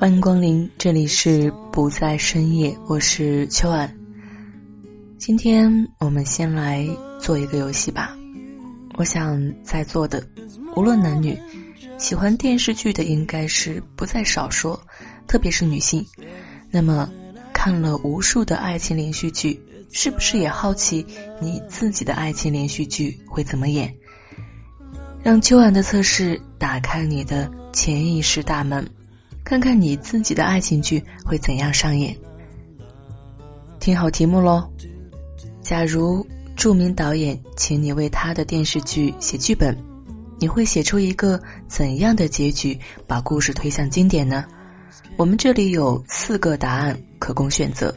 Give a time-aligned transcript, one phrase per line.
[0.00, 3.94] 欢迎光临，这里是不在深夜，我是秋安。
[5.18, 6.88] 今天我们先来
[7.20, 8.16] 做一个游戏吧。
[8.94, 10.26] 我想在座的
[10.74, 11.38] 无论男女，
[11.98, 14.74] 喜欢电视剧的应该是不在少数，
[15.26, 16.02] 特别是女性。
[16.70, 17.06] 那么。
[17.52, 19.60] 看了无数的爱情连续剧，
[19.92, 21.04] 是不是也好奇
[21.42, 23.94] 你自己的爱情连续剧会怎么演？
[25.22, 28.88] 让秋晚的测试打开你的潜意识大门，
[29.44, 32.16] 看看你自己的爱情剧会怎样上演。
[33.78, 34.68] 听好题目喽！
[35.62, 39.76] 假如著名导演请你为他的电视剧写剧本，
[40.38, 44.44] 你会写出一个怎样的结局，把故事推向经典呢？
[45.16, 47.94] 我们这里有四个答案可供选择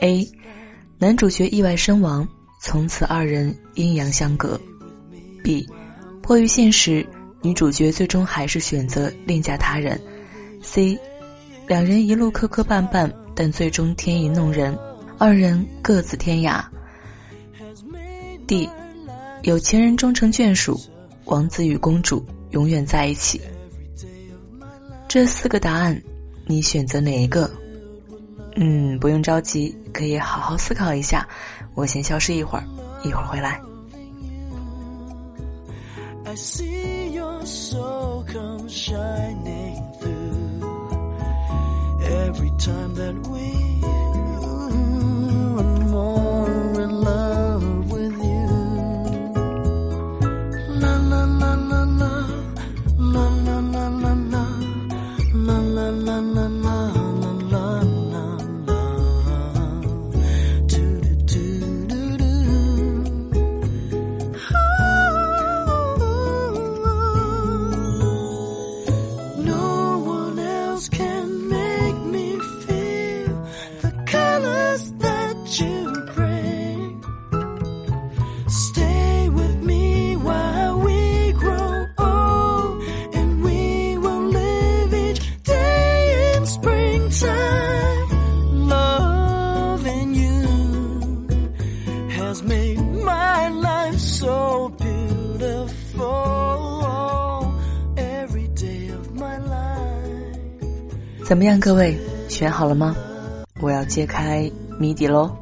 [0.00, 0.26] ：A，
[0.98, 2.26] 男主角意外身亡，
[2.60, 4.60] 从此二人阴阳相隔
[5.42, 5.66] ；B，
[6.22, 7.06] 迫于现实，
[7.42, 10.00] 女主角最终还是选择另嫁他人
[10.62, 10.98] ；C，
[11.66, 14.78] 两人一路磕磕绊绊，但最终天意弄人，
[15.18, 16.62] 二人各自天涯
[18.46, 18.68] ；D，
[19.42, 20.80] 有情人终成眷属，
[21.24, 23.40] 王子与公主永远在一起。
[25.08, 26.00] 这四个答案。
[26.44, 27.48] 你选择哪一个？
[28.56, 31.26] 嗯，不用着急，可以好好思考一下。
[31.74, 32.64] 我先消失一会儿，
[33.04, 33.60] 一会儿回来。
[42.64, 43.61] time that we
[101.32, 101.96] 怎么样，各位
[102.28, 102.94] 选好了吗？
[103.62, 105.34] 我要揭开谜底喽。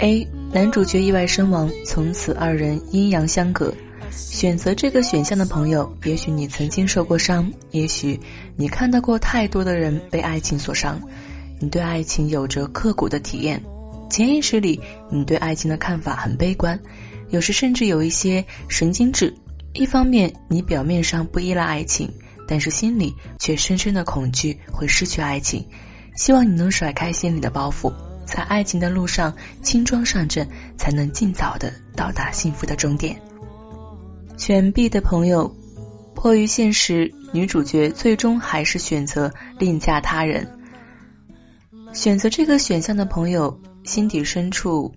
[0.00, 3.72] A 男主角意外身亡，从此二人阴阳相隔。
[4.10, 8.20] 选择这个选项的朋友，也许你曾经受过伤，也许
[8.54, 11.00] 你看到过太多的人被爱情所伤，
[11.58, 13.58] 你对爱情有着刻骨的体验。
[14.10, 14.78] 潜意识里，
[15.10, 16.78] 你对爱情的看法很悲观，
[17.30, 19.34] 有时甚至有一些神经质。
[19.72, 22.06] 一方面，你表面上不依赖爱情。
[22.52, 25.66] 但是心里却深深的恐惧会失去爱情，
[26.16, 27.90] 希望你能甩开心里的包袱，
[28.26, 30.46] 在爱情的路上轻装上阵，
[30.76, 33.18] 才能尽早的到达幸福的终点。
[34.36, 35.50] 选 B 的朋友，
[36.14, 40.46] 迫于现实，女主角最终还是选择另嫁他人。
[41.94, 44.94] 选择这个选项的朋友，心底深处，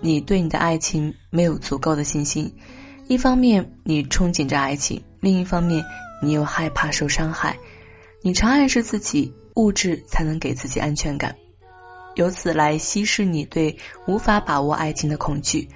[0.00, 2.48] 你对你的爱情没有足够的信心。
[3.08, 5.84] 一方面，你憧憬着爱情；另一方面，
[6.22, 7.58] 你又害怕受伤害，
[8.22, 11.34] 你常暗示自己物质才能给自己安全感，
[12.14, 15.68] 由此来稀释你对无法把握爱情的恐惧。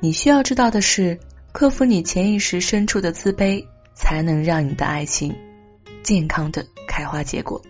[0.00, 1.18] 你需要知道的是，
[1.52, 3.64] 克服你潜意识深处的自卑，
[3.94, 5.34] 才能让你的爱情
[6.02, 7.60] 健康的开花结果。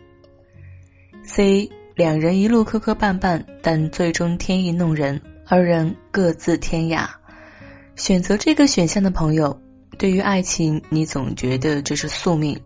[1.24, 7.08] C 两人一路磕磕绊绊，但最终天意弄人，二人各自天涯。
[7.96, 9.58] 选择这个选项的朋友。
[9.98, 12.58] 对于爱情，你总觉得这是宿命，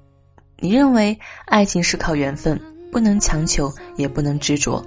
[0.58, 2.60] 你认为爱情是靠缘分，
[2.92, 4.84] 不能强求，也不能执着，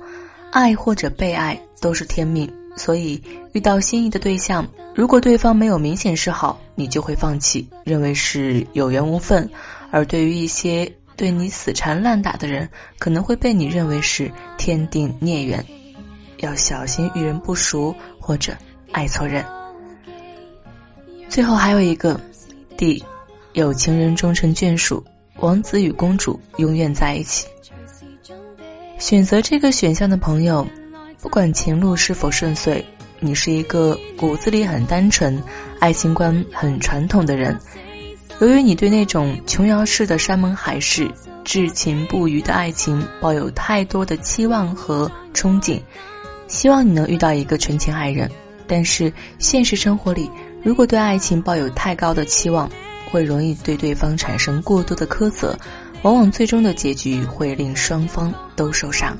[0.51, 2.47] 爱或者被爱都是天命。
[2.77, 3.19] 所以
[3.53, 9.47] 遇到心仪的对象，如果对方没有明显示好，你就会放弃，认为是有缘无分；
[9.91, 12.69] 而对于一些对你死缠烂打的人，
[12.99, 15.65] 可能会被你认为是天定孽缘，
[16.41, 18.53] 要小心遇人不熟或者
[18.91, 19.43] 爱错人。
[21.29, 22.19] 最后还有一个
[22.77, 23.03] D，
[23.53, 25.03] 有情人终成眷属，
[25.37, 27.47] 王子与公主永远在一起。
[28.97, 30.65] 选择这个选项的朋友，
[31.21, 32.83] 不管情路是否顺遂，
[33.19, 35.41] 你是一个骨子里很单纯、
[35.79, 37.57] 爱情观很传统的人。
[38.39, 41.09] 由于你对那种琼瑶式的山盟海誓、
[41.45, 45.79] 至情不渝的爱情抱有太多的期望和憧憬，
[46.47, 48.29] 希望你能遇到一个纯情爱人。
[48.67, 50.29] 但是现实生活里，
[50.65, 52.67] 如果对爱情抱有太高的期望，
[53.11, 55.55] 会容易对对方产生过多的苛责。
[56.01, 59.15] 往往最终的结局会令双方都受伤。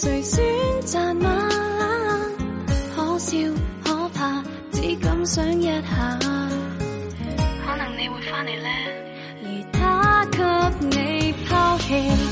[0.00, 0.40] 谁选
[0.82, 1.48] 择吗？
[2.94, 3.36] 可笑
[3.84, 6.18] 可怕，只敢想一下。
[7.66, 8.68] 可能你会翻嚟咧？
[9.42, 10.38] 而他给
[10.86, 12.27] 你抛弃。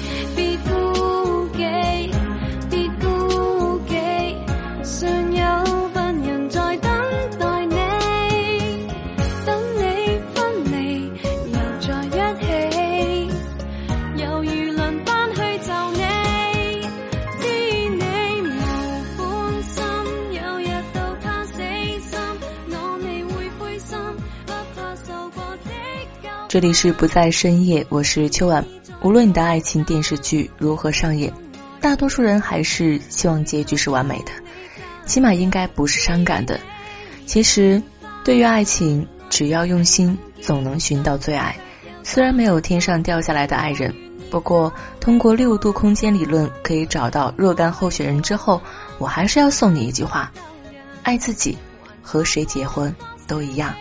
[26.48, 28.64] 这里是不在深夜，我是秋晚。
[29.02, 31.32] 无论你的爱情电视剧如何上演，
[31.80, 34.30] 大多数人还是希望结局是完美的，
[35.06, 36.58] 起码应该不是伤感的。
[37.26, 37.82] 其实，
[38.24, 41.54] 对于爱情，只要用心，总能寻到最爱。
[42.04, 43.92] 虽然没有天上掉下来的爱人，
[44.30, 48.62] 不过通过六度空间理论可以找到若干候选人之后，
[48.98, 50.30] 我还是要送你一句话：
[51.02, 51.58] 爱自己，
[52.00, 52.94] 和谁结婚
[53.26, 53.74] 都一样。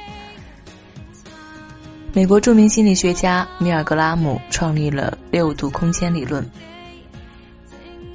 [2.16, 6.50] 美国著名心理学家米尔格拉姆创立了六度空间理论，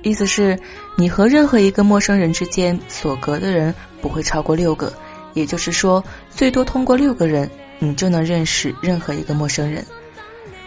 [0.02, 0.58] 意思是，
[0.96, 4.90] 你和任何一个陌生人之间所隔的人不会超过六个，
[5.34, 9.84] 也就是说，最多通过六个人，你就能认识任何一个陌生人。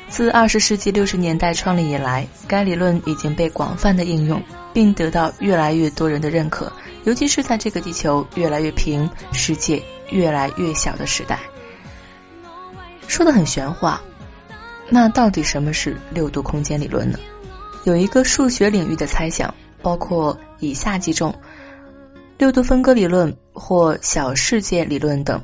[0.10, 4.40] 自二十世纪六十年代创立以来，该理论已经被广泛的应用，
[4.72, 6.72] 并得到越来越多人的认可，
[7.04, 9.82] 尤其是在这个地球越来越平、世界
[10.12, 11.40] 越来越小的时代。
[13.14, 14.02] 说的很玄话，
[14.90, 17.20] 那到底什么是六度空间理论呢？
[17.84, 21.32] 有一个数学领域的猜想，包括以下几种：
[22.40, 25.40] 六度分割理论或小世界理论等。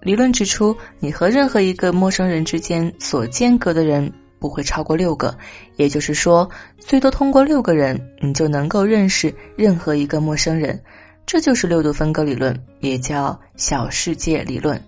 [0.00, 5.36] 理论指出，你和任何一个陌生人之间所间隔的人不会超过六个，
[5.74, 6.48] 也就是说，
[6.78, 10.80] 最多通过六个人，你就能够认识任何一个陌生人。
[11.26, 14.80] 这就是六度分割理论，也叫小世界理论，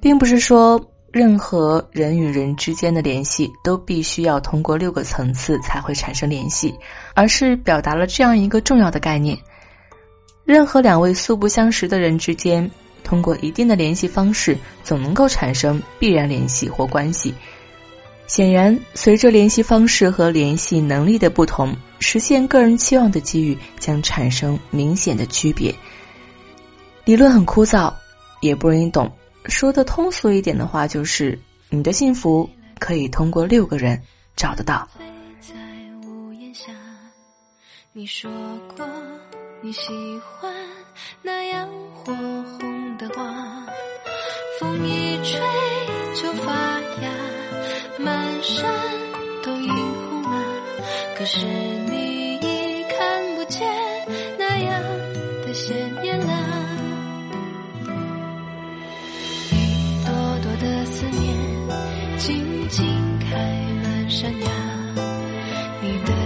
[0.00, 0.80] 并不是说。
[1.10, 6.74] 任何人与人之间的联系都必须要通过六个层次才会产生联系，
[7.14, 9.36] 而是表达了这样一个重要的概念：
[10.44, 12.70] 任何两位素不相识的人之间，
[13.02, 17.34] 通过一定的联系方式，总能够产生必然联系或关系。
[18.26, 25.74] 显然，随着联系方式和联系能力的不同，实现个人期望的机遇将产生明显的区别。
[27.06, 27.90] 理论很枯燥，
[28.42, 29.10] 也不容易懂。
[29.46, 31.38] 说的通俗一点的话，就是
[31.70, 34.00] 你的幸福可以通过六个人
[34.36, 34.88] 找得到。
[35.40, 35.54] 在
[36.06, 36.72] 屋檐下，
[37.92, 38.30] 你说
[38.76, 38.86] 过
[39.62, 39.88] 你喜
[40.40, 40.52] 欢
[41.22, 43.66] 那样火红的花，
[44.60, 45.40] 风一吹
[46.14, 46.52] 就发
[47.02, 47.10] 芽，
[47.98, 48.72] 满山
[49.42, 50.44] 都映红了。
[51.16, 51.38] 可是
[62.68, 62.84] 已经
[63.18, 63.34] 开
[63.82, 64.50] 满山崖，
[65.80, 66.17] 你的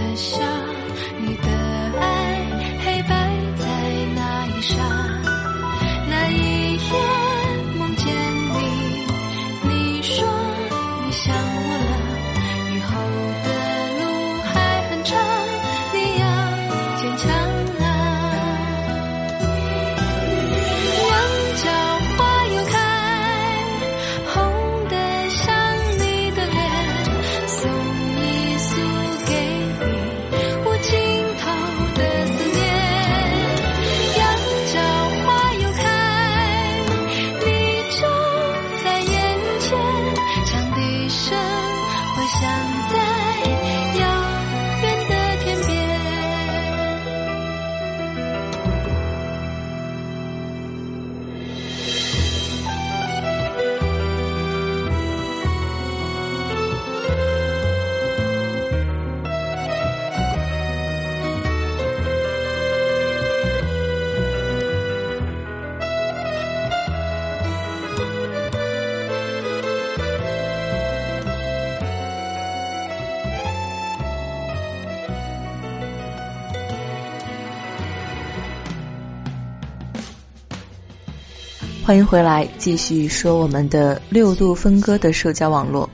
[81.85, 85.89] 欢迎回来，继续说我们的六度分割的社交网络。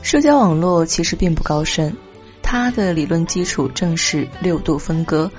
[0.00, 1.94] 社交网络其实并不高深，
[2.42, 5.30] 它的理论基础正是六度分割，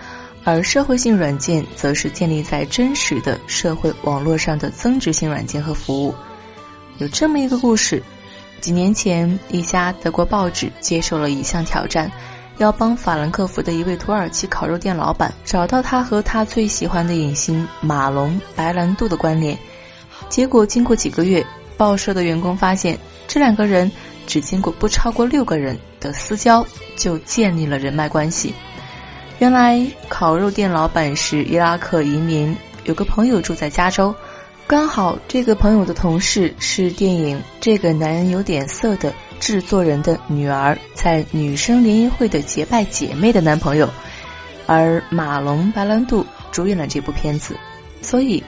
[0.44, 6.14] 而社会性软件则是建立在真实的社会网络上的增值性软件和服务。
[7.00, 8.04] 有这么一个故事：
[8.62, 12.10] 几年前，一家德国报纸接受了一项挑战。
[12.58, 19.58] 要帮法兰克福的一位土耳其烤肉店老板找到他和他最喜欢的影星马龙·白兰度的关联。
[20.30, 21.46] 结果，经过几个月，
[21.78, 23.92] 报社的员工发现，这两个人
[24.28, 28.54] 只经过不超过六个人的私交，就建立了人脉关系。
[29.40, 32.56] 原来，烤肉店老板是伊拉克移民，
[32.86, 34.16] 有个朋友住在加州，
[34.68, 39.14] 刚好这个朋友的同事是电影《这个男人有点色》的。
[39.40, 43.90] 制作人的女儿在女生联谊会的结拜姐妹的男朋友，
[44.66, 47.58] 而马龙·白兰度主演了这部片子，
[48.02, 48.42] 所以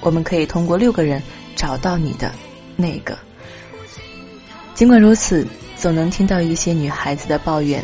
[0.00, 1.22] 我们可以通过六个人
[1.56, 2.32] 找到你的
[2.76, 3.18] 那个。
[4.74, 7.82] 尽管如此，总能听到一些女孩子的抱怨：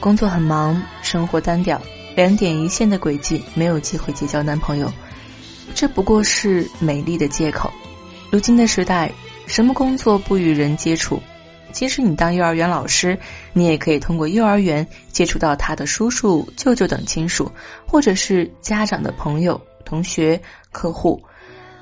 [0.00, 1.80] 工作很忙，生活单调，
[2.16, 4.92] 两点一线的轨迹，没有机会结交男朋友。
[5.74, 7.70] 这不过是美丽的借口。
[8.30, 9.12] 如今的时代，
[9.46, 11.22] 什么工作不与人接触？
[11.72, 13.18] 即使你当幼儿园老师，
[13.52, 17.50] 你也可以通过幼儿园接触到他的叔叔、舅舅等亲属，
[17.86, 20.40] 或者是家长的朋友、同学、
[20.72, 21.22] 客户，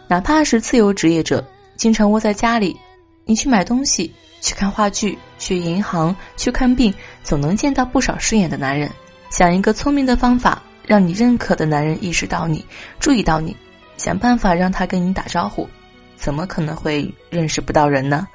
[0.09, 2.77] 哪怕是自由职业者，经常窝在家里，
[3.25, 8.91] 你去买东西、去看话剧、去银行、去看病，总能见到不少顺眼的男人。
[9.31, 12.65] 想一个聪明的方法，让你认可的男人意识到你、
[13.01, 13.57] 注意到你，
[13.97, 15.69] 想办法让他跟你打招呼，
[16.17, 18.29] 怎么可能会认识不到人呢？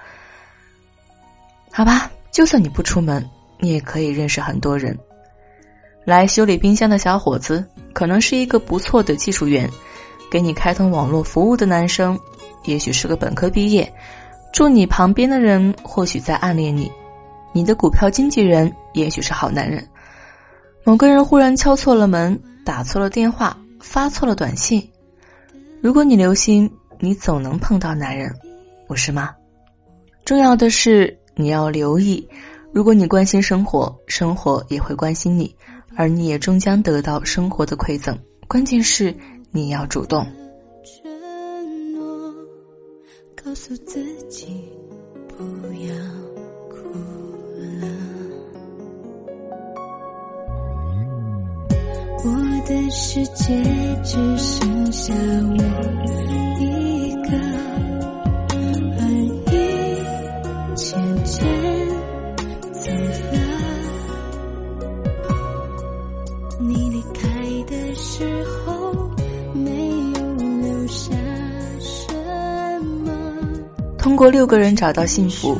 [1.73, 3.25] 好吧，就算你不出门，
[3.57, 4.97] 你也可以认识很多人。
[6.03, 9.69] 来修理冰箱的小伙子，可能是一个不错的技术员；
[10.29, 12.19] 给你开通网络服务的男生，
[12.65, 13.85] 也许是个本科毕业；
[14.51, 16.91] 住你旁边的人，或许在暗恋你；
[17.53, 19.87] 你的股票经纪人，也许是好男人。
[20.83, 24.89] 某个人忽然敲错了门，打错了电话，发错了短信。
[25.81, 28.35] 如果你留心，你总能碰到男人，
[28.87, 29.29] 不是吗？
[30.25, 31.20] 重要的是。
[31.35, 32.27] 你要留意，
[32.71, 35.55] 如果你关心生活，生活也会关心你，
[35.95, 38.17] 而你也终将得到生活的馈赠。
[38.47, 39.15] 关键是
[39.51, 40.25] 你要主动。
[40.83, 42.33] 承诺，
[43.43, 44.47] 告诉自己
[45.27, 45.43] 不
[45.83, 45.95] 要
[46.69, 46.75] 哭
[47.79, 47.87] 了。
[52.23, 52.29] 我
[52.67, 53.63] 的世界
[54.03, 55.57] 只剩下我
[74.31, 75.59] 六个人找到幸福，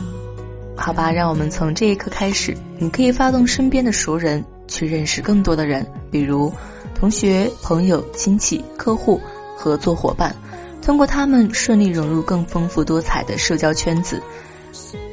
[0.78, 6.52] 好吧，让我们从这一刻开始，你可以发动身边的熟人去认识更多的人，比如
[6.96, 9.20] 同学、朋友、亲戚、客户、
[9.58, 10.34] 合作伙伴，
[10.82, 14.22] 通过他们顺利融入更丰富多彩的社交圈子。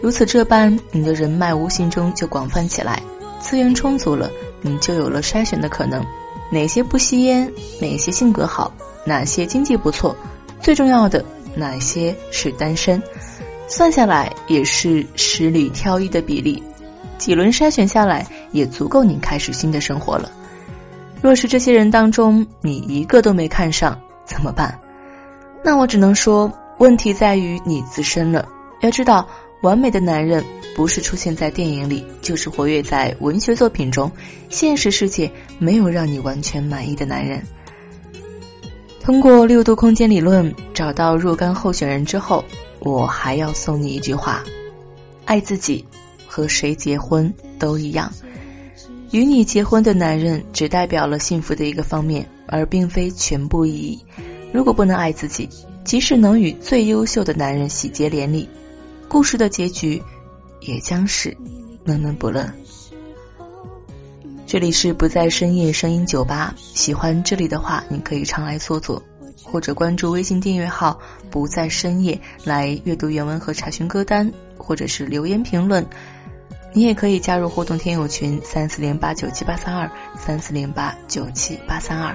[0.00, 3.02] 如此这般，你的人脉无形中就广泛起来，
[3.40, 6.06] 资源充足了，你就有了筛选的可能，
[6.50, 8.72] 哪些不吸烟，哪些性格好，
[9.04, 10.14] 哪些经济不错，
[10.62, 11.24] 最重要的。
[11.56, 13.02] 哪些是单身？
[13.68, 16.62] 算下来也是十里挑一的比例，
[17.18, 20.32] 几轮筛选下来也足够你开始新的生活了。
[21.20, 24.76] 若是这些人当中你一个都没看上，怎么办？
[25.62, 28.48] 那我只能说，问题在于你自身了。
[28.80, 29.28] 要知道，
[29.62, 30.42] 完美的男人
[30.74, 34.10] 不是出现在电影里，就是活跃在文学作品中，
[34.48, 37.42] 现实世界没有让你完全满意的男人。
[39.02, 42.44] 通过六度空间理论找到若干候选人之后，
[42.80, 44.42] 我还要送你一句话：
[45.24, 45.84] 爱自己，
[46.26, 48.12] 和谁结婚都一样。
[49.10, 53.98] 与你结婚的男人只代表了幸福的一个方面，而并非全部意义。
[54.52, 55.48] 如果不能爱自己，
[55.84, 58.48] 即使能与最优秀的男人喜结连理，
[59.08, 60.02] 故事的结局
[60.60, 61.34] 也将是
[61.84, 62.46] 闷闷不乐。
[64.46, 69.02] 这里是不在深夜声音酒吧，喜欢这里的话，你可以常来坐坐，
[69.50, 71.00] 或者关注微信订阅号
[71.30, 75.84] “不在深夜”来阅读原文和查询歌单，或者是留言评论。
[76.74, 82.14] 你也可以加入互动听友群三四零八九七八三二三四零八九七八三二。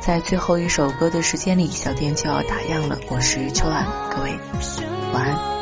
[0.00, 2.98] 在最后一首歌的时间里，小店就要打烊了。
[3.08, 4.30] 我是秋兰，各位
[5.12, 5.59] 晚安。